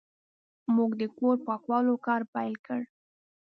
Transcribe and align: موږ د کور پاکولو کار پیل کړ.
موږ 0.75 0.91
د 1.01 1.03
کور 1.17 1.35
پاکولو 1.47 1.93
کار 2.05 2.21
پیل 2.33 2.53
کړ. 2.65 2.81